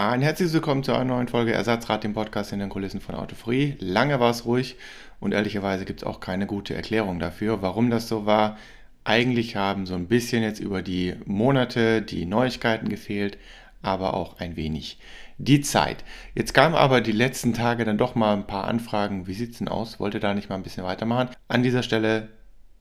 Ein 0.00 0.22
herzliches 0.22 0.54
Willkommen 0.54 0.84
zu 0.84 0.92
einer 0.92 1.06
neuen 1.06 1.26
Folge 1.26 1.52
Ersatzrad, 1.52 2.04
dem 2.04 2.12
Podcast 2.14 2.52
in 2.52 2.60
den 2.60 2.68
Kulissen 2.68 3.00
von 3.00 3.16
Autofree. 3.16 3.74
Lange 3.80 4.20
war 4.20 4.30
es 4.30 4.44
ruhig 4.44 4.76
und 5.18 5.32
ehrlicherweise 5.34 5.84
gibt 5.84 6.02
es 6.02 6.06
auch 6.06 6.20
keine 6.20 6.46
gute 6.46 6.72
Erklärung 6.72 7.18
dafür, 7.18 7.62
warum 7.62 7.90
das 7.90 8.06
so 8.06 8.24
war. 8.24 8.58
Eigentlich 9.02 9.56
haben 9.56 9.86
so 9.86 9.96
ein 9.96 10.06
bisschen 10.06 10.44
jetzt 10.44 10.60
über 10.60 10.82
die 10.82 11.16
Monate 11.24 12.00
die 12.00 12.26
Neuigkeiten 12.26 12.88
gefehlt, 12.88 13.38
aber 13.82 14.14
auch 14.14 14.38
ein 14.38 14.54
wenig 14.54 15.00
die 15.36 15.62
Zeit. 15.62 16.04
Jetzt 16.32 16.54
kamen 16.54 16.76
aber 16.76 17.00
die 17.00 17.10
letzten 17.10 17.52
Tage 17.52 17.84
dann 17.84 17.98
doch 17.98 18.14
mal 18.14 18.34
ein 18.34 18.46
paar 18.46 18.68
Anfragen. 18.68 19.26
Wie 19.26 19.34
sieht 19.34 19.50
es 19.50 19.58
denn 19.58 19.66
aus? 19.66 19.98
Wollte 19.98 20.20
da 20.20 20.32
nicht 20.32 20.48
mal 20.48 20.54
ein 20.54 20.62
bisschen 20.62 20.84
weitermachen? 20.84 21.30
An 21.48 21.64
dieser 21.64 21.82
Stelle 21.82 22.28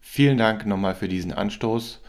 vielen 0.02 0.38
Dank 0.38 0.68
nochmal 0.68 0.94
für 0.94 1.08
diesen 1.08 1.34
Anstoß, 1.34 2.00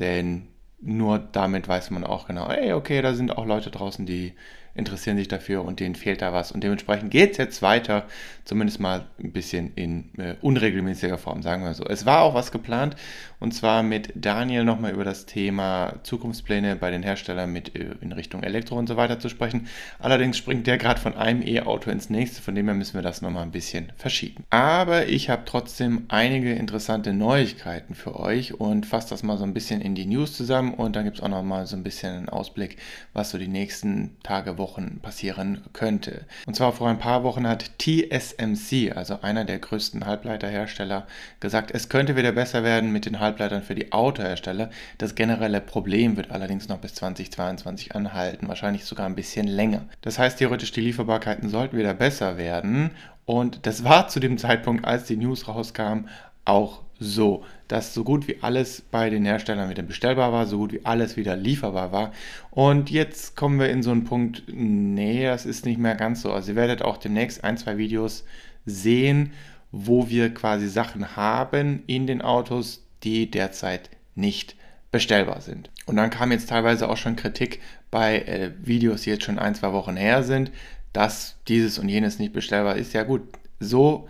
denn 0.00 0.48
nur 0.80 1.18
damit 1.18 1.68
weiß 1.68 1.90
man 1.90 2.04
auch 2.04 2.26
genau, 2.26 2.48
ey, 2.48 2.72
okay, 2.72 3.02
da 3.02 3.14
sind 3.14 3.36
auch 3.36 3.46
Leute 3.46 3.70
draußen, 3.70 4.06
die 4.06 4.34
interessieren 4.78 5.16
sich 5.16 5.28
dafür 5.28 5.64
und 5.64 5.80
denen 5.80 5.94
fehlt 5.94 6.22
da 6.22 6.32
was. 6.32 6.52
Und 6.52 6.62
dementsprechend 6.62 7.10
geht 7.10 7.32
es 7.32 7.36
jetzt 7.36 7.62
weiter, 7.62 8.06
zumindest 8.44 8.80
mal 8.80 9.06
ein 9.18 9.32
bisschen 9.32 9.72
in 9.74 10.10
äh, 10.18 10.36
unregelmäßiger 10.40 11.18
Form, 11.18 11.42
sagen 11.42 11.64
wir 11.64 11.74
so. 11.74 11.84
Es 11.84 12.06
war 12.06 12.22
auch 12.22 12.34
was 12.34 12.52
geplant 12.52 12.96
und 13.40 13.52
zwar 13.52 13.82
mit 13.82 14.12
Daniel 14.14 14.64
nochmal 14.64 14.92
über 14.92 15.04
das 15.04 15.26
Thema 15.26 15.94
Zukunftspläne 16.02 16.76
bei 16.76 16.90
den 16.90 17.02
Herstellern 17.02 17.52
mit 17.52 17.74
äh, 17.76 17.94
in 18.00 18.12
Richtung 18.12 18.42
Elektro 18.42 18.76
und 18.76 18.88
so 18.88 18.96
weiter 18.96 19.18
zu 19.18 19.28
sprechen. 19.28 19.66
Allerdings 19.98 20.36
springt 20.36 20.66
der 20.66 20.78
gerade 20.78 21.00
von 21.00 21.14
einem 21.14 21.42
E-Auto 21.42 21.90
ins 21.90 22.08
nächste, 22.08 22.40
von 22.40 22.54
dem 22.54 22.66
her 22.66 22.74
müssen 22.74 22.94
wir 22.94 23.02
das 23.02 23.20
nochmal 23.20 23.42
ein 23.42 23.50
bisschen 23.50 23.92
verschieben. 23.96 24.44
Aber 24.50 25.08
ich 25.08 25.28
habe 25.28 25.42
trotzdem 25.44 26.04
einige 26.08 26.52
interessante 26.52 27.12
Neuigkeiten 27.12 27.94
für 27.94 28.18
euch 28.18 28.54
und 28.54 28.86
fasse 28.86 29.10
das 29.10 29.22
mal 29.22 29.38
so 29.38 29.44
ein 29.44 29.54
bisschen 29.54 29.80
in 29.80 29.94
die 29.94 30.06
News 30.06 30.36
zusammen 30.36 30.74
und 30.74 30.94
dann 30.96 31.04
gibt 31.04 31.18
es 31.18 31.22
auch 31.22 31.28
nochmal 31.28 31.66
so 31.66 31.76
ein 31.76 31.82
bisschen 31.82 32.14
einen 32.14 32.28
Ausblick, 32.28 32.78
was 33.12 33.30
so 33.30 33.38
die 33.38 33.48
nächsten 33.48 34.16
Tage, 34.22 34.58
Wochen 34.58 34.67
Wochen 34.68 35.00
passieren 35.00 35.62
könnte. 35.72 36.26
Und 36.46 36.54
zwar 36.54 36.72
vor 36.72 36.88
ein 36.88 36.98
paar 36.98 37.22
Wochen 37.24 37.48
hat 37.48 37.78
TSMC, 37.78 38.92
also 38.94 39.20
einer 39.22 39.44
der 39.44 39.58
größten 39.58 40.04
Halbleiterhersteller, 40.04 41.06
gesagt, 41.40 41.70
es 41.72 41.88
könnte 41.88 42.16
wieder 42.16 42.32
besser 42.32 42.62
werden 42.62 42.92
mit 42.92 43.06
den 43.06 43.18
Halbleitern 43.18 43.62
für 43.62 43.74
die 43.74 43.92
Autohersteller. 43.92 44.68
Das 44.98 45.14
generelle 45.14 45.62
Problem 45.62 46.16
wird 46.16 46.30
allerdings 46.30 46.68
noch 46.68 46.78
bis 46.78 46.94
2022 46.96 47.94
anhalten, 47.94 48.48
wahrscheinlich 48.48 48.84
sogar 48.84 49.06
ein 49.06 49.14
bisschen 49.14 49.46
länger. 49.46 49.86
Das 50.02 50.18
heißt, 50.18 50.38
theoretisch 50.38 50.72
die 50.72 50.82
Lieferbarkeiten 50.82 51.48
sollten 51.48 51.78
wieder 51.78 51.94
besser 51.94 52.36
werden. 52.36 52.90
Und 53.24 53.66
das 53.66 53.84
war 53.84 54.08
zu 54.08 54.20
dem 54.20 54.36
Zeitpunkt, 54.36 54.84
als 54.84 55.04
die 55.04 55.16
News 55.16 55.48
rauskam, 55.48 56.08
auch 56.44 56.82
so, 57.00 57.44
dass 57.68 57.94
so 57.94 58.04
gut 58.04 58.26
wie 58.28 58.38
alles 58.42 58.82
bei 58.90 59.10
den 59.10 59.24
Herstellern 59.24 59.70
wieder 59.70 59.82
bestellbar 59.82 60.32
war, 60.32 60.46
so 60.46 60.58
gut 60.58 60.72
wie 60.72 60.84
alles 60.84 61.16
wieder 61.16 61.36
lieferbar 61.36 61.92
war. 61.92 62.12
Und 62.50 62.90
jetzt 62.90 63.36
kommen 63.36 63.60
wir 63.60 63.70
in 63.70 63.82
so 63.82 63.90
einen 63.90 64.04
Punkt, 64.04 64.42
nee, 64.48 65.24
das 65.24 65.46
ist 65.46 65.64
nicht 65.64 65.78
mehr 65.78 65.94
ganz 65.94 66.22
so. 66.22 66.32
Also 66.32 66.52
ihr 66.52 66.56
werdet 66.56 66.82
auch 66.82 66.96
demnächst 66.96 67.44
ein, 67.44 67.56
zwei 67.56 67.78
Videos 67.78 68.24
sehen, 68.66 69.32
wo 69.70 70.08
wir 70.08 70.32
quasi 70.32 70.68
Sachen 70.68 71.16
haben 71.16 71.82
in 71.86 72.06
den 72.06 72.22
Autos, 72.22 72.82
die 73.02 73.30
derzeit 73.30 73.90
nicht 74.14 74.56
bestellbar 74.90 75.40
sind. 75.40 75.70
Und 75.86 75.96
dann 75.96 76.10
kam 76.10 76.32
jetzt 76.32 76.48
teilweise 76.48 76.88
auch 76.88 76.96
schon 76.96 77.16
Kritik 77.16 77.60
bei 77.90 78.20
äh, 78.20 78.52
Videos, 78.62 79.02
die 79.02 79.10
jetzt 79.10 79.24
schon 79.24 79.38
ein, 79.38 79.54
zwei 79.54 79.72
Wochen 79.72 79.96
her 79.96 80.22
sind, 80.22 80.50
dass 80.92 81.36
dieses 81.48 81.78
und 81.78 81.88
jenes 81.88 82.18
nicht 82.18 82.32
bestellbar 82.32 82.76
ist. 82.76 82.92
Ja 82.94 83.04
gut, 83.04 83.22
so 83.60 84.08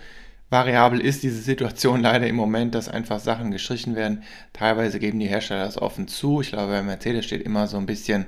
variabel 0.50 1.00
ist 1.00 1.22
diese 1.22 1.40
Situation 1.40 2.00
leider 2.02 2.26
im 2.26 2.36
Moment, 2.36 2.74
dass 2.74 2.88
einfach 2.88 3.20
Sachen 3.20 3.50
gestrichen 3.50 3.96
werden. 3.96 4.22
Teilweise 4.52 4.98
geben 4.98 5.18
die 5.20 5.28
Hersteller 5.28 5.64
das 5.64 5.80
offen 5.80 6.08
zu. 6.08 6.40
Ich 6.40 6.50
glaube, 6.50 6.72
bei 6.72 6.82
Mercedes 6.82 7.24
steht 7.24 7.42
immer 7.42 7.66
so 7.66 7.76
ein 7.76 7.86
bisschen, 7.86 8.26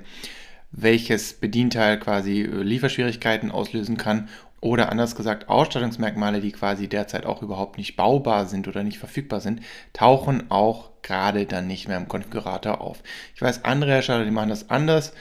welches 0.73 1.35
Bedienteil 1.35 1.99
quasi 1.99 2.43
äh, 2.43 2.63
Lieferschwierigkeiten 2.63 3.51
auslösen 3.51 3.97
kann. 3.97 4.29
Oder 4.61 4.91
anders 4.91 5.17
gesagt, 5.17 5.49
Ausstattungsmerkmale, 5.49 6.41
die 6.43 6.53
quasi 6.53 6.87
derzeit 6.87 7.25
auch 7.25 7.41
überhaupt 7.41 7.79
nicht 7.79 7.97
baubar 7.97 8.45
sind 8.45 8.69
oder 8.69 8.83
nicht 8.83 8.99
verfügbar 8.99 9.41
sind, 9.41 9.61
tauchen 9.95 10.51
auch 10.51 10.91
gerade 11.03 11.47
dann 11.47 11.67
nicht 11.67 11.89
mehr 11.89 11.97
im 11.97 12.09
Konfigurator 12.09 12.83
auf. 12.83 13.03
Ich 13.35 13.41
weiß, 13.41 13.65
andere 13.65 13.93
Hersteller, 13.93 14.25
die 14.25 14.31
machen 14.31 14.51
das 14.51 14.69
anders. 14.69 15.15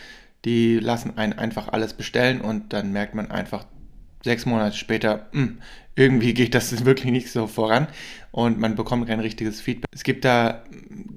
Die 0.44 0.80
lassen 0.80 1.18
einen 1.18 1.34
einfach 1.34 1.70
alles 1.70 1.94
bestellen 1.94 2.42
und 2.42 2.74
dann 2.74 2.92
merkt 2.92 3.16
man 3.16 3.32
einfach, 3.32 3.66
sechs 4.24 4.46
Monate 4.46 4.76
später, 4.76 5.28
mh, 5.32 5.42
hm, 5.42 5.58
irgendwie 5.96 6.34
geht 6.34 6.56
das 6.56 6.86
wirklich 6.86 7.12
nicht 7.12 7.32
so 7.32 7.48
voran 7.48 7.88
und 8.32 8.60
man 8.60 8.76
bekommt 8.76 9.08
kein 9.08 9.20
richtiges 9.20 9.62
Feedback. 9.62 9.90
Es 9.94 10.04
gibt 10.04 10.26
da 10.26 10.64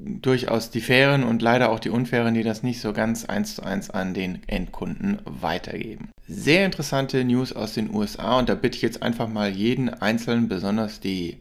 durchaus 0.04 0.70
die 0.70 0.80
fairen 0.80 1.22
und 1.22 1.42
leider 1.42 1.70
auch 1.70 1.80
die 1.80 1.90
unfairen, 1.90 2.34
die 2.34 2.42
das 2.42 2.62
nicht 2.62 2.80
so 2.80 2.92
ganz 2.92 3.24
eins 3.24 3.56
zu 3.56 3.62
eins 3.62 3.90
an 3.90 4.14
den 4.14 4.40
Endkunden 4.46 5.18
weitergeben. 5.24 6.10
Sehr 6.26 6.64
interessante 6.64 7.24
News 7.24 7.52
aus 7.52 7.74
den 7.74 7.94
USA 7.94 8.38
und 8.38 8.48
da 8.48 8.54
bitte 8.54 8.76
ich 8.76 8.82
jetzt 8.82 9.02
einfach 9.02 9.28
mal 9.28 9.50
jeden 9.50 9.88
Einzelnen, 9.88 10.48
besonders 10.48 11.00
die 11.00 11.40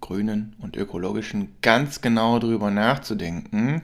Grünen 0.00 0.54
und 0.58 0.76
Ökologischen, 0.76 1.48
ganz 1.62 2.00
genau 2.00 2.38
drüber 2.38 2.70
nachzudenken 2.70 3.82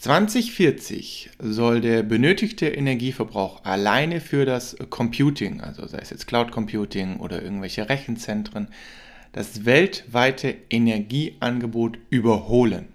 2040 0.00 1.28
soll 1.38 1.82
der 1.82 2.02
benötigte 2.02 2.66
Energieverbrauch 2.68 3.64
alleine 3.64 4.22
für 4.22 4.46
das 4.46 4.74
Computing, 4.88 5.60
also 5.60 5.86
sei 5.86 5.98
es 5.98 6.08
jetzt 6.08 6.26
Cloud 6.26 6.52
Computing 6.52 7.18
oder 7.18 7.42
irgendwelche 7.42 7.90
Rechenzentren, 7.90 8.68
das 9.32 9.66
weltweite 9.66 10.56
Energieangebot 10.70 11.98
überholen. 12.08 12.88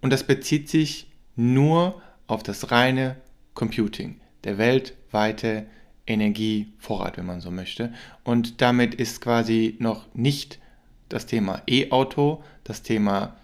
Und 0.00 0.12
das 0.12 0.22
bezieht 0.22 0.68
sich 0.68 1.08
nur 1.34 2.00
auf 2.28 2.44
das 2.44 2.70
reine 2.70 3.16
Computing, 3.54 4.20
der 4.44 4.58
weltweite 4.58 5.66
Energievorrat, 6.06 7.16
wenn 7.18 7.26
man 7.26 7.40
so 7.40 7.50
möchte. 7.50 7.92
Und 8.22 8.60
damit 8.60 8.94
ist 8.94 9.20
quasi 9.20 9.74
noch 9.80 10.06
nicht 10.14 10.60
das 11.08 11.26
Thema 11.26 11.62
E-Auto, 11.66 12.44
das 12.62 12.82
Thema 12.82 13.37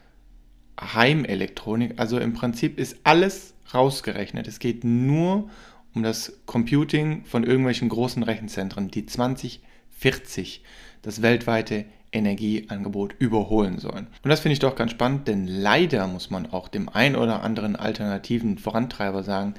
Heimelektronik. 0.80 1.94
Also 1.96 2.18
im 2.18 2.32
Prinzip 2.32 2.78
ist 2.78 2.98
alles 3.04 3.54
rausgerechnet. 3.72 4.46
Es 4.46 4.58
geht 4.58 4.84
nur 4.84 5.48
um 5.94 6.02
das 6.02 6.32
Computing 6.46 7.24
von 7.24 7.44
irgendwelchen 7.44 7.88
großen 7.88 8.22
Rechenzentren, 8.22 8.90
die 8.90 9.06
2040 9.06 10.62
das 11.02 11.22
weltweite 11.22 11.84
Energieangebot 12.12 13.14
überholen 13.18 13.78
sollen. 13.78 14.06
Und 14.22 14.30
das 14.30 14.40
finde 14.40 14.54
ich 14.54 14.58
doch 14.60 14.76
ganz 14.76 14.92
spannend, 14.92 15.28
denn 15.28 15.46
leider 15.46 16.06
muss 16.06 16.30
man 16.30 16.46
auch 16.46 16.68
dem 16.68 16.88
ein 16.88 17.16
oder 17.16 17.42
anderen 17.42 17.76
alternativen 17.76 18.58
Vorantreiber 18.58 19.22
sagen, 19.22 19.54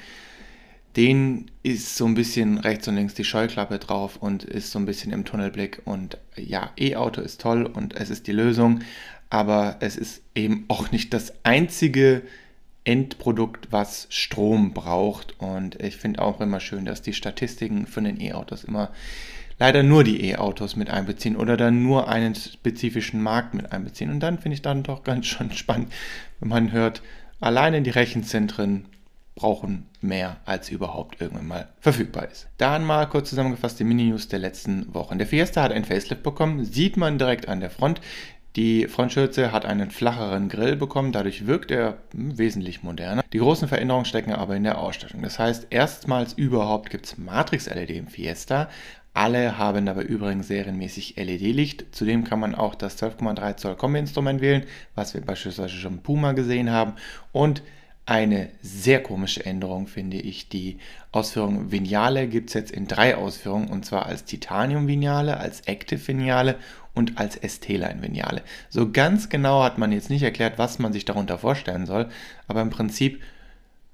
den 0.96 1.52
ist 1.62 1.98
so 1.98 2.06
ein 2.06 2.16
bisschen 2.16 2.58
rechts 2.58 2.88
und 2.88 2.96
links 2.96 3.14
die 3.14 3.26
Scheuklappe 3.26 3.80
drauf 3.80 4.16
und 4.18 4.46
ist 4.46 4.72
so 4.72 4.80
ein 4.80 4.86
bisschen 4.86 5.12
im 5.12 5.26
Tunnelblick. 5.26 5.82
Und 5.84 6.18
ja, 6.38 6.72
E-Auto 6.78 7.20
ist 7.20 7.42
toll 7.42 7.66
und 7.66 7.94
es 7.96 8.10
ist 8.10 8.28
die 8.28 8.32
Lösung, 8.32 8.80
aber 9.30 9.78
es 9.80 9.98
ist 9.98 10.22
eben 10.36 10.66
auch 10.68 10.92
nicht 10.92 11.14
das 11.14 11.34
einzige 11.44 12.22
Endprodukt, 12.84 13.68
was 13.72 14.08
Strom 14.10 14.74
braucht. 14.74 15.40
Und 15.40 15.82
ich 15.82 15.98
finde 15.98 16.22
auch 16.22 16.40
immer 16.40 16.60
schön, 16.60 16.86
dass 16.86 17.02
die 17.02 17.14
Statistiken 17.14 17.88
von 17.88 18.04
den 18.04 18.22
E-Autos 18.22 18.64
immer 18.64 18.92
leider 19.58 19.84
nur 19.84 20.04
die 20.04 20.24
E-Autos 20.30 20.76
mit 20.76 20.90
einbeziehen 20.90 21.36
oder 21.36 21.58
dann 21.58 21.84
nur 21.84 22.08
einen 22.10 22.36
spezifischen 22.36 23.22
Markt 23.22 23.54
mit 23.54 23.72
einbeziehen. 23.72 24.12
Und 24.12 24.20
dann 24.20 24.38
finde 24.38 24.56
ich 24.56 24.62
dann 24.62 24.84
doch 24.84 25.04
ganz 25.04 25.26
schön 25.26 25.52
spannend, 25.52 25.92
wenn 26.40 26.50
man 26.50 26.72
hört, 26.72 27.02
alleine 27.40 27.82
die 27.82 27.90
Rechenzentren 27.90 28.86
brauchen 29.36 29.86
mehr 30.00 30.38
als 30.46 30.70
überhaupt 30.70 31.20
irgendwann 31.20 31.48
mal 31.48 31.70
verfügbar 31.80 32.30
ist. 32.32 32.48
Dann 32.58 32.86
mal 32.86 33.06
kurz 33.06 33.30
zusammengefasst 33.30 33.80
die 33.80 33.84
Mini-News 33.84 34.30
der 34.30 34.40
letzten 34.40 34.94
Wochen. 34.94 35.18
Der 35.18 35.28
Fiesta 35.28 35.62
hat 35.62 35.74
ein 35.74 35.84
Facelift 35.84 36.24
bekommen, 36.24 36.64
sieht 36.64 36.96
man 36.96 37.18
direkt 37.18 37.50
an 37.50 37.60
der 37.60 37.70
Front. 37.70 38.00
Die 38.56 38.88
Frontschürze 38.88 39.52
hat 39.52 39.66
einen 39.66 39.92
flacheren 39.92 40.48
Grill 40.48 40.78
bekommen, 40.78 41.12
dadurch 41.12 41.46
wirkt 41.46 41.72
er 41.72 41.98
wesentlich 42.14 42.84
moderner. 42.84 43.24
Die 43.34 43.40
großen 43.40 43.68
Veränderungen 43.68 44.06
stecken 44.06 44.32
aber 44.32 44.56
in 44.56 44.64
der 44.64 44.78
Ausstattung. 44.78 45.22
Das 45.22 45.40
heißt, 45.40 45.68
erstmals 45.72 46.34
überhaupt 46.34 46.90
gibt 46.90 47.06
es 47.06 47.18
Matrix-LED 47.18 47.90
im 47.90 48.08
Fiesta. 48.08 48.70
Alle 49.14 49.58
haben 49.58 49.86
dabei 49.86 50.04
übrigens 50.04 50.48
serienmäßig 50.48 51.16
LED-Licht. 51.18 51.86
Zudem 51.92 52.24
kann 52.24 52.40
man 52.40 52.56
auch 52.56 52.76
das 52.76 53.02
12,3 53.02 53.58
Zoll 53.58 53.76
Kombi-Instrument 53.76 54.40
wählen, 54.40 54.64
was 54.94 55.14
wir 55.14 55.22
beispielsweise 55.22 55.76
schon 55.76 56.00
Puma 56.00 56.32
gesehen 56.32 56.70
haben. 56.70 56.94
Und 57.34 57.62
eine 58.06 58.50
sehr 58.62 59.02
komische 59.02 59.46
Änderung 59.46 59.88
finde 59.88 60.18
ich. 60.18 60.48
Die 60.50 60.78
Ausführung 61.12 61.72
Vignale 61.72 62.28
gibt 62.28 62.50
es 62.50 62.54
jetzt 62.54 62.72
in 62.72 62.88
drei 62.88 63.16
Ausführungen 63.16 63.70
und 63.70 63.86
zwar 63.86 64.06
als 64.06 64.26
Titanium-Vignale, 64.26 65.38
als 65.38 65.62
Active-Vignale 65.62 66.56
und 66.94 67.18
als 67.18 67.36
ST-Line-Vignale. 67.36 68.44
So 68.70 68.92
ganz 68.92 69.30
genau 69.30 69.64
hat 69.64 69.78
man 69.78 69.92
jetzt 69.92 70.10
nicht 70.10 70.24
erklärt, 70.24 70.58
was 70.58 70.78
man 70.78 70.94
sich 70.94 71.06
darunter 71.06 71.38
vorstellen 71.38 71.86
soll, 71.88 72.10
aber 72.48 72.62
im 72.62 72.70
Prinzip 72.70 73.22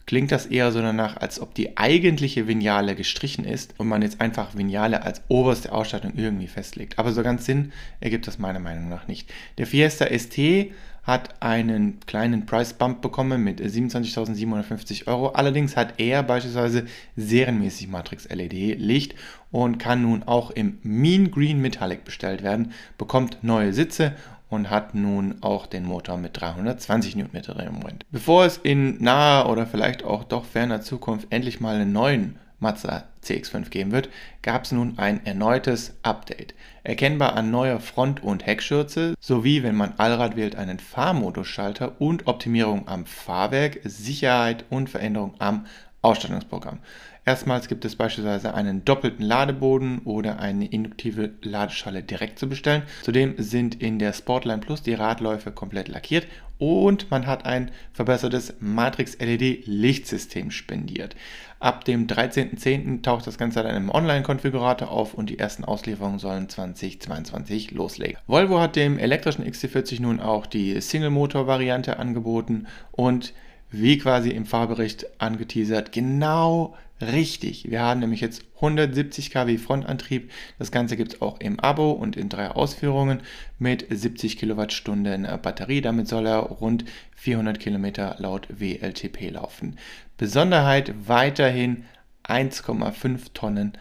klingt 0.05 0.31
das 0.31 0.45
eher 0.45 0.73
so 0.73 0.81
danach, 0.81 1.15
als 1.15 1.39
ob 1.39 1.53
die 1.53 1.77
eigentliche 1.77 2.47
Vignale 2.47 2.95
gestrichen 2.95 3.45
ist 3.45 3.75
und 3.77 3.87
man 3.87 4.01
jetzt 4.01 4.19
einfach 4.19 4.57
Vignale 4.57 5.03
als 5.03 5.21
oberste 5.29 5.71
Ausstattung 5.71 6.13
irgendwie 6.17 6.47
festlegt. 6.47 6.99
Aber 6.99 7.13
so 7.13 7.23
ganz 7.23 7.45
Sinn 7.45 7.71
ergibt 8.01 8.27
das 8.27 8.39
meiner 8.39 8.59
Meinung 8.59 8.89
nach 8.89 9.07
nicht. 9.07 9.31
Der 9.57 9.67
Fiesta 9.67 10.05
ST 10.07 10.71
hat 11.03 11.41
einen 11.41 11.99
kleinen 12.05 12.45
Price 12.45 12.73
Bump 12.73 13.01
bekommen 13.01 13.43
mit 13.43 13.59
27.750 13.59 15.07
Euro. 15.07 15.29
Allerdings 15.29 15.75
hat 15.75 15.95
er 15.99 16.21
beispielsweise 16.23 16.85
serienmäßig 17.15 17.87
Matrix 17.87 18.29
LED 18.29 18.79
Licht 18.79 19.15
und 19.51 19.79
kann 19.79 20.03
nun 20.03 20.23
auch 20.23 20.51
im 20.51 20.77
Mean 20.83 21.31
Green 21.31 21.59
Metallic 21.59 22.03
bestellt 22.03 22.43
werden, 22.43 22.71
bekommt 22.97 23.43
neue 23.43 23.73
Sitze 23.73 24.13
und 24.49 24.69
hat 24.69 24.93
nun 24.93 25.35
auch 25.41 25.65
den 25.65 25.85
Motor 25.85 26.17
mit 26.17 26.39
320 26.39 27.15
Newtonmeter 27.15 27.57
im 27.65 27.73
Moment. 27.75 28.05
Bevor 28.11 28.45
es 28.45 28.57
in 28.57 29.01
naher 29.01 29.49
oder 29.49 29.65
vielleicht 29.65 30.03
auch 30.03 30.23
doch 30.23 30.45
ferner 30.45 30.81
Zukunft 30.81 31.27
endlich 31.31 31.61
mal 31.61 31.75
einen 31.75 31.93
neuen 31.93 32.37
Mazda 32.61 33.03
CX5 33.23 33.69
geben 33.69 33.91
wird, 33.91 34.09
gab 34.41 34.63
es 34.63 34.71
nun 34.71 34.97
ein 34.97 35.25
erneutes 35.25 35.95
Update. 36.03 36.53
Erkennbar 36.83 37.35
an 37.35 37.51
neuer 37.51 37.79
Front- 37.79 38.23
und 38.23 38.45
Heckschürze 38.45 39.15
sowie, 39.19 39.63
wenn 39.63 39.75
man 39.75 39.93
Allrad 39.97 40.35
wählt, 40.35 40.55
einen 40.55 40.79
Fahrmodusschalter 40.79 41.99
und 41.99 42.27
Optimierung 42.27 42.87
am 42.87 43.05
Fahrwerk, 43.05 43.79
Sicherheit 43.83 44.65
und 44.69 44.89
Veränderung 44.89 45.33
am 45.39 45.65
Ausstattungsprogramm. 46.01 46.79
Erstmals 47.23 47.67
gibt 47.67 47.85
es 47.85 47.95
beispielsweise 47.95 48.55
einen 48.55 48.83
doppelten 48.83 49.23
Ladeboden 49.23 49.99
oder 49.99 50.39
eine 50.39 50.65
induktive 50.65 51.33
Ladeschale 51.43 52.01
direkt 52.01 52.39
zu 52.39 52.49
bestellen. 52.49 52.81
Zudem 53.03 53.35
sind 53.37 53.79
in 53.79 53.99
der 53.99 54.13
Sportline 54.13 54.59
Plus 54.59 54.81
die 54.81 54.95
Radläufe 54.95 55.51
komplett 55.51 55.87
lackiert 55.87 56.25
und 56.57 57.11
man 57.11 57.27
hat 57.27 57.45
ein 57.45 57.69
verbessertes 57.93 58.55
Matrix 58.59 59.19
LED 59.19 59.67
Lichtsystem 59.67 60.49
spendiert. 60.49 61.15
Ab 61.59 61.85
dem 61.85 62.07
13.10. 62.07 63.03
taucht 63.03 63.27
das 63.27 63.37
Ganze 63.37 63.61
dann 63.61 63.75
im 63.75 63.91
Online-Konfigurator 63.91 64.89
auf 64.89 65.13
und 65.13 65.29
die 65.29 65.37
ersten 65.37 65.63
Auslieferungen 65.63 66.17
sollen 66.17 66.49
2022 66.49 67.69
loslegen. 67.69 68.17
Volvo 68.25 68.59
hat 68.59 68.75
dem 68.75 68.97
elektrischen 68.97 69.45
XC40 69.45 70.01
nun 70.01 70.19
auch 70.19 70.47
die 70.47 70.81
Single-Motor-Variante 70.81 71.99
angeboten 71.99 72.65
und 72.91 73.33
wie 73.71 73.97
quasi 73.97 74.29
im 74.29 74.45
Fahrbericht 74.45 75.05
angeteasert, 75.19 75.91
genau 75.91 76.75
richtig. 77.01 77.69
Wir 77.69 77.81
haben 77.81 77.99
nämlich 77.99 78.21
jetzt 78.21 78.43
170 78.55 79.31
kW 79.31 79.57
Frontantrieb. 79.57 80.31
Das 80.59 80.71
Ganze 80.71 80.97
gibt 80.97 81.13
es 81.13 81.21
auch 81.21 81.39
im 81.39 81.59
Abo 81.59 81.91
und 81.91 82.15
in 82.15 82.29
drei 82.29 82.49
Ausführungen 82.51 83.21
mit 83.57 83.85
70 83.89 84.37
Kilowattstunden 84.37 85.27
Batterie. 85.41 85.81
Damit 85.81 86.07
soll 86.07 86.27
er 86.27 86.39
rund 86.39 86.85
400 87.15 87.59
Kilometer 87.59 88.15
laut 88.19 88.47
WLTP 88.49 89.31
laufen. 89.31 89.77
Besonderheit 90.17 90.93
weiterhin 91.07 91.85
1,5 92.23 93.33
Tonnen 93.33 93.73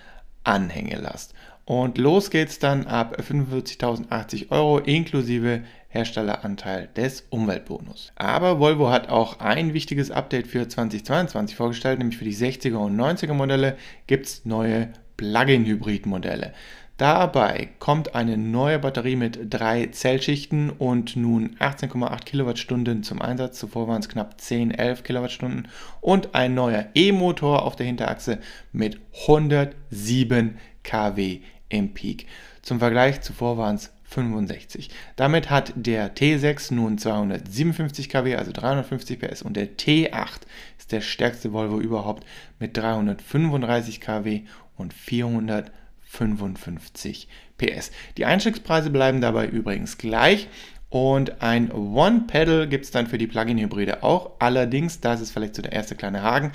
Anhängelast. 0.45 1.35
Und 1.65 1.99
los 1.99 2.31
geht's 2.31 2.59
dann 2.59 2.87
ab 2.87 3.17
45.080 3.21 4.51
Euro 4.51 4.79
inklusive 4.79 5.63
Herstelleranteil 5.89 6.89
des 6.97 7.27
Umweltbonus. 7.31 8.13
Aber 8.17 8.61
Volvo 8.61 8.91
hat 8.91 9.09
auch 9.09 9.41
ein 9.41 9.75
wichtiges 9.75 10.11
Update 10.11 10.47
für 10.47 10.67
2022 10.67 11.57
vorgestellt, 11.57 11.99
nämlich 11.99 12.17
für 12.17 12.25
die 12.25 12.35
60er 12.35 12.77
und 12.77 12.97
90er 12.97 13.35
Modelle 13.35 13.77
gibt 14.07 14.27
es 14.27 14.45
neue 14.45 14.93
Plug-in-Hybrid-Modelle. 15.17 16.55
Dabei 17.01 17.71
kommt 17.79 18.15
eine 18.15 18.37
neue 18.37 18.79
Batterie 18.79 19.17
mit 19.17 19.39
drei 19.49 19.87
Zellschichten 19.87 20.69
und 20.69 21.17
nun 21.17 21.57
18,8 21.59 22.25
Kilowattstunden 22.25 23.03
zum 23.05 23.23
Einsatz. 23.23 23.59
Zuvor 23.59 23.89
waren 23.89 24.03
es 24.03 24.11
knapp 24.11 24.39
10, 24.39 24.71
11 24.71 25.03
Kilowattstunden 25.03 25.69
und 26.03 26.35
ein 26.35 26.53
neuer 26.53 26.89
E-Motor 26.95 27.63
auf 27.63 27.75
der 27.75 27.87
Hinterachse 27.87 28.39
mit 28.73 29.01
107 29.23 30.59
kW 30.83 31.41
im 31.71 31.95
Peak. 31.95 32.27
Zum 32.61 32.81
Vergleich 32.81 33.23
zuvor 33.23 33.57
waren 33.57 33.77
es 33.77 33.95
65. 34.05 34.91
Damit 35.17 35.49
hat 35.49 35.73
der 35.77 36.15
T6 36.15 36.75
nun 36.75 36.99
257 36.99 38.11
kW, 38.11 38.37
also 38.37 38.53
350 38.53 39.19
PS 39.19 39.41
und 39.41 39.57
der 39.57 39.75
T8 39.79 40.41
ist 40.79 40.93
der 40.93 41.01
stärkste 41.01 41.55
Volvo 41.55 41.81
überhaupt 41.81 42.27
mit 42.59 42.77
335 42.77 44.03
kW 44.03 44.43
und 44.77 44.93
455 46.11 47.29
PS. 47.59 47.91
Die 48.17 48.25
Einstiegspreise 48.25 48.91
bleiben 48.91 49.21
dabei 49.21 49.47
übrigens 49.47 49.99
gleich 49.99 50.49
und 50.89 51.41
ein 51.41 51.71
One-Pedal 51.73 52.69
gibt 52.69 52.85
es 52.85 52.91
dann 52.91 53.07
für 53.07 53.19
die 53.19 53.27
Plug-in-Hybride 53.27 54.03
auch. 54.03 54.33
Allerdings, 54.39 55.01
das 55.01 55.21
ist 55.21 55.31
vielleicht 55.31 55.55
so 55.55 55.63
der 55.63 55.73
erste 55.73 55.95
kleine 55.95 56.23
Haken, 56.23 56.53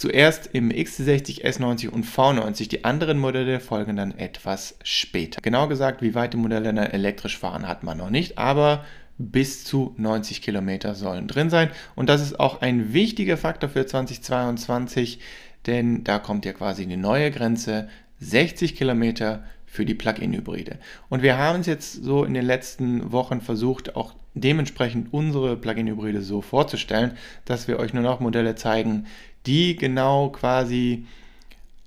Zuerst 0.00 0.48
im 0.54 0.70
XC60, 0.70 1.44
S90 1.44 1.90
und 1.90 2.06
V90. 2.06 2.70
Die 2.70 2.86
anderen 2.86 3.18
Modelle 3.18 3.60
folgen 3.60 3.96
dann 3.96 4.16
etwas 4.16 4.78
später. 4.82 5.42
Genau 5.42 5.68
gesagt, 5.68 6.00
wie 6.00 6.14
weit 6.14 6.32
die 6.32 6.38
Modelle 6.38 6.72
dann 6.72 6.78
elektrisch 6.78 7.36
fahren, 7.36 7.68
hat 7.68 7.82
man 7.82 7.98
noch 7.98 8.08
nicht, 8.08 8.38
aber 8.38 8.86
bis 9.18 9.64
zu 9.64 9.94
90 9.98 10.40
Kilometer 10.40 10.94
sollen 10.94 11.28
drin 11.28 11.50
sein. 11.50 11.68
Und 11.96 12.08
das 12.08 12.22
ist 12.22 12.40
auch 12.40 12.62
ein 12.62 12.94
wichtiger 12.94 13.36
Faktor 13.36 13.68
für 13.68 13.84
2022, 13.84 15.20
denn 15.66 16.02
da 16.02 16.18
kommt 16.18 16.46
ja 16.46 16.54
quasi 16.54 16.84
eine 16.84 16.96
neue 16.96 17.30
Grenze, 17.30 17.90
60 18.20 18.76
Kilometer 18.76 19.44
für 19.66 19.84
die 19.84 19.94
Plug-in-Hybride. 19.94 20.78
Und 21.08 21.22
wir 21.22 21.38
haben 21.38 21.60
es 21.60 21.66
jetzt 21.66 22.04
so 22.04 22.24
in 22.24 22.34
den 22.34 22.44
letzten 22.44 23.12
Wochen 23.12 23.40
versucht, 23.40 23.96
auch 23.96 24.14
dementsprechend 24.34 25.12
unsere 25.12 25.56
Plug-in-Hybride 25.56 26.22
so 26.22 26.40
vorzustellen, 26.40 27.12
dass 27.44 27.68
wir 27.68 27.78
euch 27.78 27.92
nur 27.92 28.02
noch 28.02 28.20
Modelle 28.20 28.54
zeigen, 28.54 29.06
die 29.46 29.76
genau 29.76 30.28
quasi 30.30 31.06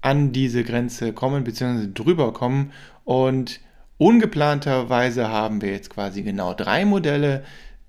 an 0.02 0.32
diese 0.32 0.64
Grenze 0.64 1.14
kommen 1.14 1.44
bzw. 1.44 1.90
drüber 1.94 2.34
kommen. 2.34 2.72
Und 3.04 3.60
ungeplanterweise 3.98 5.30
haben 5.30 5.62
wir 5.62 5.72
jetzt 5.72 5.90
quasi 5.90 6.24
genau 6.24 6.54
drei 6.54 6.86
Modelle, 6.86 7.44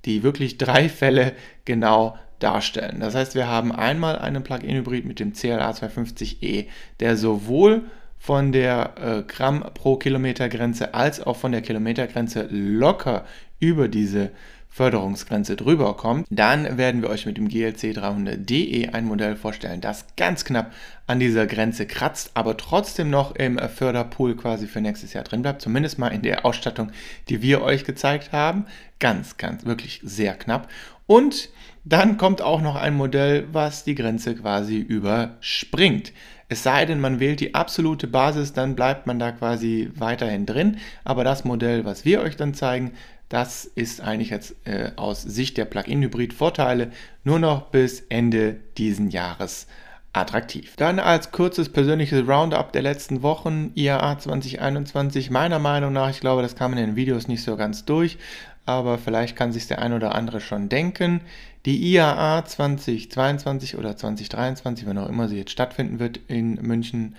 die 0.04 0.22
wirklich 0.22 0.58
drei 0.58 0.88
Fälle 0.88 1.32
genau 1.64 2.18
darstellen. 2.38 3.00
Das 3.00 3.14
heißt, 3.14 3.34
wir 3.34 3.48
haben 3.48 3.72
einmal 3.72 4.18
einen 4.18 4.42
Plug-in-Hybrid 4.42 5.04
mit 5.04 5.18
dem 5.18 5.32
CLA 5.32 5.70
250e, 5.70 6.66
der 7.00 7.16
sowohl 7.16 7.82
von 8.24 8.52
der 8.52 8.94
äh, 8.96 9.22
Gramm 9.30 9.62
pro 9.74 9.96
Kilometer 9.96 10.48
Grenze 10.48 10.94
als 10.94 11.20
auch 11.20 11.36
von 11.36 11.52
der 11.52 11.60
Kilometergrenze 11.60 12.48
locker 12.50 13.26
über 13.60 13.86
diese 13.88 14.30
Förderungsgrenze 14.70 15.56
drüber 15.56 15.94
kommt, 15.94 16.26
dann 16.30 16.78
werden 16.78 17.02
wir 17.02 17.10
euch 17.10 17.26
mit 17.26 17.36
dem 17.36 17.48
GLC 17.48 17.94
300DE 17.94 18.94
ein 18.94 19.04
Modell 19.04 19.36
vorstellen, 19.36 19.82
das 19.82 20.06
ganz 20.16 20.46
knapp 20.46 20.72
an 21.06 21.20
dieser 21.20 21.46
Grenze 21.46 21.86
kratzt, 21.86 22.30
aber 22.32 22.56
trotzdem 22.56 23.10
noch 23.10 23.36
im 23.36 23.58
Förderpool 23.58 24.36
quasi 24.36 24.68
für 24.68 24.80
nächstes 24.80 25.12
Jahr 25.12 25.24
drin 25.24 25.42
bleibt, 25.42 25.60
zumindest 25.60 25.98
mal 25.98 26.08
in 26.08 26.22
der 26.22 26.46
Ausstattung, 26.46 26.92
die 27.28 27.42
wir 27.42 27.60
euch 27.60 27.84
gezeigt 27.84 28.32
haben. 28.32 28.64
Ganz, 29.00 29.36
ganz, 29.36 29.66
wirklich 29.66 30.00
sehr 30.02 30.32
knapp. 30.32 30.70
Und 31.06 31.50
dann 31.84 32.16
kommt 32.16 32.40
auch 32.40 32.62
noch 32.62 32.76
ein 32.76 32.94
Modell, 32.94 33.46
was 33.52 33.84
die 33.84 33.94
Grenze 33.94 34.34
quasi 34.34 34.78
überspringt. 34.78 36.14
Es 36.54 36.62
sei 36.62 36.86
denn, 36.86 37.00
man 37.00 37.18
wählt 37.18 37.40
die 37.40 37.56
absolute 37.56 38.06
Basis, 38.06 38.52
dann 38.52 38.76
bleibt 38.76 39.08
man 39.08 39.18
da 39.18 39.32
quasi 39.32 39.90
weiterhin 39.96 40.46
drin. 40.46 40.76
Aber 41.02 41.24
das 41.24 41.44
Modell, 41.44 41.84
was 41.84 42.04
wir 42.04 42.20
euch 42.20 42.36
dann 42.36 42.54
zeigen, 42.54 42.92
das 43.28 43.64
ist 43.64 44.00
eigentlich 44.00 44.30
jetzt 44.30 44.54
äh, 44.64 44.92
aus 44.94 45.20
Sicht 45.20 45.56
der 45.56 45.64
Plug-in-Hybrid-Vorteile 45.64 46.92
nur 47.24 47.40
noch 47.40 47.70
bis 47.72 48.04
Ende 48.08 48.54
diesen 48.78 49.10
Jahres 49.10 49.66
attraktiv. 50.12 50.76
Dann 50.76 51.00
als 51.00 51.32
kurzes 51.32 51.70
persönliches 51.70 52.24
Roundup 52.28 52.70
der 52.70 52.82
letzten 52.82 53.24
Wochen, 53.24 53.72
IAA 53.74 54.20
2021, 54.20 55.30
meiner 55.30 55.58
Meinung 55.58 55.92
nach, 55.92 56.10
ich 56.10 56.20
glaube, 56.20 56.42
das 56.42 56.54
kam 56.54 56.70
in 56.70 56.78
den 56.78 56.94
Videos 56.94 57.26
nicht 57.26 57.42
so 57.42 57.56
ganz 57.56 57.84
durch, 57.84 58.16
aber 58.64 58.96
vielleicht 58.98 59.34
kann 59.34 59.50
sich 59.50 59.66
der 59.66 59.82
ein 59.82 59.92
oder 59.92 60.14
andere 60.14 60.40
schon 60.40 60.68
denken. 60.68 61.20
Die 61.66 61.94
IAA 61.94 62.44
2022 62.44 63.78
oder 63.78 63.96
2023, 63.96 64.86
wenn 64.86 64.98
auch 64.98 65.08
immer 65.08 65.28
sie 65.28 65.38
jetzt 65.38 65.50
stattfinden 65.50 65.98
wird 65.98 66.20
in 66.28 66.56
München, 66.56 67.16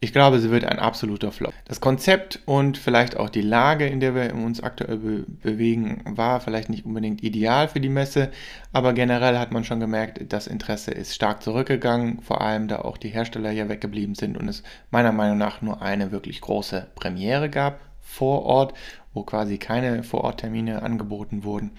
ich 0.00 0.12
glaube, 0.12 0.38
sie 0.38 0.50
wird 0.50 0.64
ein 0.64 0.78
absoluter 0.78 1.32
Flop. 1.32 1.52
Das 1.64 1.80
Konzept 1.80 2.40
und 2.44 2.78
vielleicht 2.78 3.16
auch 3.16 3.30
die 3.30 3.42
Lage, 3.42 3.86
in 3.86 4.00
der 4.00 4.14
wir 4.16 4.34
uns 4.34 4.60
aktuell 4.60 4.96
be 4.96 5.24
bewegen, 5.42 6.02
war 6.04 6.40
vielleicht 6.40 6.70
nicht 6.70 6.86
unbedingt 6.86 7.22
ideal 7.22 7.68
für 7.68 7.80
die 7.80 7.88
Messe, 7.88 8.30
aber 8.72 8.92
generell 8.92 9.38
hat 9.38 9.52
man 9.52 9.64
schon 9.64 9.80
gemerkt, 9.80 10.32
das 10.32 10.46
Interesse 10.48 10.92
ist 10.92 11.14
stark 11.14 11.42
zurückgegangen, 11.42 12.20
vor 12.20 12.40
allem 12.40 12.68
da 12.68 12.80
auch 12.80 12.96
die 12.96 13.08
Hersteller 13.08 13.50
hier 13.50 13.68
weggeblieben 13.68 14.14
sind 14.14 14.36
und 14.36 14.48
es 14.48 14.62
meiner 14.90 15.12
Meinung 15.12 15.38
nach 15.38 15.62
nur 15.62 15.82
eine 15.82 16.12
wirklich 16.12 16.40
große 16.40 16.88
Premiere 16.94 17.48
gab 17.48 17.80
vor 18.00 18.44
Ort, 18.44 18.74
wo 19.14 19.22
quasi 19.22 19.58
keine 19.58 20.02
Vororttermine 20.02 20.82
angeboten 20.82 21.44
wurden. 21.44 21.72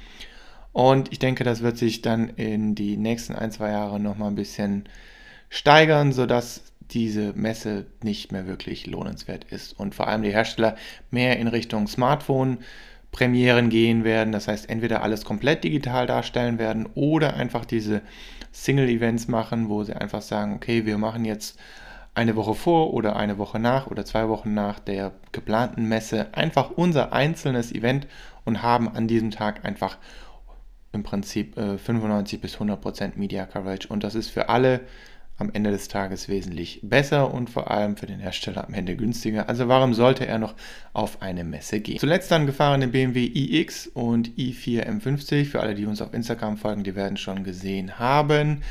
Und 0.72 1.12
ich 1.12 1.20
denke, 1.20 1.44
das 1.44 1.62
wird 1.62 1.78
sich 1.78 2.02
dann 2.02 2.30
in 2.30 2.76
die 2.76 2.98
nächsten 2.98 3.36
ein, 3.36 3.52
zwei 3.52 3.72
Jahre 3.72 4.00
nochmal 4.00 4.30
ein 4.30 4.36
bisschen 4.36 4.88
steigern, 5.50 6.12
sodass 6.12 6.62
diese 6.92 7.34
Messe 7.34 7.86
nicht 8.04 8.32
mehr 8.32 8.48
wirklich 8.48 8.88
lohnenswert 8.88 9.46
ist 9.46 9.80
und 9.80 9.94
vor 9.94 10.08
allem 10.08 10.24
die 10.24 10.32
Hersteller 10.32 10.76
mehr 11.12 11.38
in 11.38 11.48
Richtung 11.48 11.88
Smartphone 11.88 12.60
Premieren 13.12 13.70
gehen 13.70 14.04
werden. 14.04 14.32
Das 14.32 14.48
heißt, 14.48 14.70
entweder 14.70 15.02
alles 15.02 15.26
komplett 15.26 15.64
digital 15.64 16.06
darstellen 16.06 16.60
werden 16.60 16.88
oder 16.94 17.34
einfach 17.34 17.66
diese 17.66 18.02
Single-Events 18.52 19.28
machen, 19.28 19.70
wo 19.70 19.84
sie 19.84 19.96
einfach 19.96 20.22
sagen, 20.22 20.54
okay, 20.54 20.86
wir 20.86 20.98
machen 20.98 21.26
jetzt 21.26 21.60
eine 22.14 22.36
Woche 22.36 22.54
vor 22.54 22.94
oder 22.94 23.16
eine 23.16 23.38
Woche 23.38 23.60
nach 23.60 23.88
oder 23.88 24.06
zwei 24.06 24.28
Wochen 24.30 24.54
nach 24.54 24.80
der 24.80 25.12
geplanten 25.32 25.86
Messe 25.86 26.28
einfach 26.34 26.72
unser 26.72 27.14
einzelnes 27.14 27.72
Event 27.72 28.08
und 28.46 28.62
haben 28.62 28.90
an 28.90 29.08
diesem 29.08 29.32
Tag 29.32 29.66
einfach 29.66 29.98
im 30.92 31.04
Prinzip 31.04 31.58
äh, 31.58 31.78
95 31.78 32.42
bis 32.42 32.54
100 32.56 32.82
Prozent 32.82 33.18
Media 33.18 33.46
Coverage. 33.46 33.88
Und 33.88 34.04
das 34.04 34.16
ist 34.16 34.30
für 34.30 34.50
alle 34.50 34.82
am 35.40 35.50
Ende 35.54 35.72
des 35.72 35.88
Tages 35.88 36.28
wesentlich 36.28 36.82
besser 36.84 37.34
und 37.34 37.50
vor 37.50 37.72
allem 37.72 37.96
für 37.96 38.06
den 38.06 38.20
Hersteller 38.20 38.68
am 38.68 38.74
Ende 38.74 38.96
günstiger. 38.96 39.48
Also 39.48 39.68
warum 39.70 39.94
sollte 39.94 40.28
er 40.28 40.38
noch 40.38 40.54
auf 40.92 41.22
eine 41.22 41.46
Messe 41.46 41.80
gehen? 41.80 42.00
Zuletzt 42.00 42.30
dann 42.30 42.46
gefahren 42.46 42.82
den 42.82 42.92
BMW 42.92 43.26
iX 43.26 43.88
und 43.88 44.30
i4 44.38 44.86
M50. 44.86 45.46
Für 45.46 45.62
alle, 45.62 45.76
die 45.76 45.86
uns 45.86 46.02
auf 46.02 46.14
Instagram 46.14 46.58
folgen, 46.58 46.84
die 46.84 46.96
werden 46.96 47.18
schon 47.18 47.44
gesehen 47.44 48.00
haben. 48.00 48.62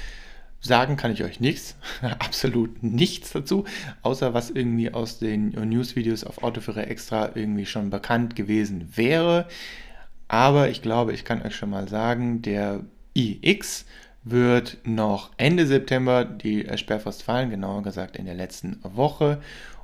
Sagen 0.61 0.97
kann 0.97 1.13
ich 1.13 1.23
euch 1.23 1.39
nichts, 1.41 1.77
absolut 2.19 2.83
nichts 2.83 3.33
dazu, 3.33 3.65
außer 4.03 4.35
was 4.35 4.51
irgendwie 4.51 4.93
aus 4.93 5.21
den 5.21 5.51
Newsvideos 5.51 6.25
auf 6.25 6.43
Autoführer 6.43 6.89
Extra 6.89 7.31
irgendwie 7.35 7.65
schon 7.65 7.91
bekannt 7.91 8.35
gewesen 8.35 8.93
wäre. 8.97 9.47
Aber 10.28 10.68
ich 10.68 10.82
glaube, 10.82 11.12
ich 11.12 11.25
kann 11.25 11.42
euch 11.42 11.56
schon 11.56 11.70
mal 11.70 11.88
sagen, 11.88 12.42
der 12.42 12.80
iX 13.14 13.87
wird 14.25 14.78
noch 14.85 15.30
Ende 15.38 15.66
September 15.66 16.25
die 16.25 16.66
Sperrfrist 16.76 17.23
fallen, 17.23 17.50
genauer 17.50 17.82
gesagt 17.82 18.16
in 18.16 18.26
der 18.26 18.35
letzten 18.35 18.78
Woche. 18.82 19.40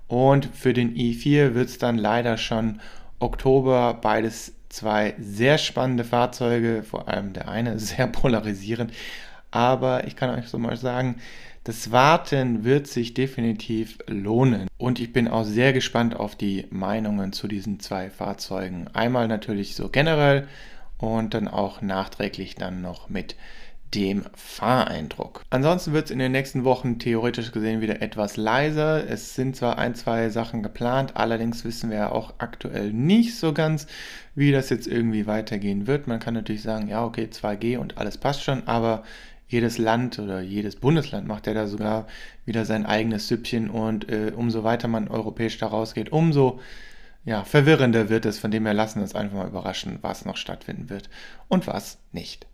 Und 0.07 0.47
für 0.55 0.75
den 0.75 0.95
i4 0.95 1.55
wird 1.55 1.69
es 1.71 1.79
dann 1.79 1.97
leider 1.97 2.37
schon 2.37 2.81
Oktober. 3.19 3.95
Beides 3.95 4.55
zwei 4.69 5.15
sehr 5.19 5.57
spannende 5.57 6.05
Fahrzeuge, 6.05 6.83
vor 6.83 7.09
allem 7.09 7.33
der 7.33 7.49
eine 7.49 7.79
sehr 7.79 8.07
polarisierend. 8.07 8.93
Aber 9.55 10.05
ich 10.09 10.17
kann 10.17 10.37
euch 10.37 10.49
so 10.49 10.59
mal 10.59 10.77
sagen, 10.77 11.15
das 11.63 11.93
Warten 11.93 12.65
wird 12.65 12.89
sich 12.89 13.15
definitiv 13.15 13.99
lohnen. 14.09 14.67
Und 14.79 14.99
ich 14.99 15.13
bin 15.13 15.29
auch 15.29 15.45
sehr 15.45 15.73
gespannt 15.73 16.17
auf 16.17 16.35
die 16.35 16.67
Meinungen 16.71 17.33
zu 17.33 17.47
diesen 17.47 17.79
zwei 17.79 18.11
Fahrzeugen. 18.11 18.89
Einmal 18.95 19.29
natürlich 19.29 19.77
so 19.77 19.89
generell 19.89 20.49
und 20.99 21.35
dann 21.35 21.47
auch 21.47 21.83
nachträglich 21.83 22.57
dann 22.57 22.83
noch 22.83 23.09
mit 23.09 23.37
dem 23.95 24.25
Fahreindruck. 24.35 25.43
Ansonsten 25.51 25.93
wird 25.93 26.07
es 26.07 26.11
in 26.11 26.19
den 26.19 26.33
nächsten 26.33 26.65
Wochen 26.65 26.99
theoretisch 26.99 27.53
gesehen 27.53 27.81
wieder 27.81 28.03
etwas 28.03 28.37
leiser. 28.37 29.09
Es 29.09 29.37
sind 29.37 29.55
zwar 29.55 29.79
ein, 29.79 29.95
zwei 29.95 30.31
Sachen 30.31 30.65
geplant, 30.65 31.13
allerdings 31.15 31.65
wissen 31.65 31.91
wir 31.91 31.99
ja 31.99 32.11
auch 32.11 32.35
aktuell 32.39 32.93
nicht 32.93 33.39
so 33.39 33.53
ganz, 33.53 33.87
wie 34.35 34.51
das 34.51 34.69
jetzt 34.69 34.89
irgendwie 34.89 35.29
weitergehen 35.29 35.87
wird. 35.87 36.09
Man 36.09 36.19
kann 36.19 36.35
natürlich 36.35 36.63
sagen, 36.63 36.89
ja, 36.89 37.05
okay, 37.05 37.29
2G 37.31 37.79
und 37.79 37.97
alles 37.97 38.19
passt 38.19 38.43
schon, 38.43 38.67
aber 38.67 39.05
jedes 39.47 39.79
Land 39.79 40.19
oder 40.19 40.41
jedes 40.41 40.77
Bundesland 40.77 41.27
macht 41.27 41.47
ja 41.47 41.55
da 41.55 41.67
sogar 41.67 42.07
wieder 42.45 42.65
sein 42.65 42.87
eigenes 42.87 43.29
Süppchen 43.29 43.71
und 43.71 44.11
äh, 44.11 44.33
umso 44.35 44.65
weiter 44.65 44.89
man 44.89 45.09
europäisch 45.09 45.59
da 45.59 45.67
rausgeht, 45.67 46.13
umso 46.13 46.61
ja, 47.25 47.45
verwirrender 47.45 48.09
wird 48.09 48.27
es. 48.27 48.39
Von 48.39 48.51
dem 48.51 48.67
her 48.67 48.75
lassen 48.75 48.97
wir 48.97 49.03
uns 49.03 49.15
einfach 49.15 49.37
mal 49.37 49.49
überraschen, 49.49 49.99
was 50.03 50.25
noch 50.25 50.37
stattfinden 50.37 50.91
wird 50.91 51.09
und 51.49 51.67
was 51.67 51.99
nicht. 52.13 52.47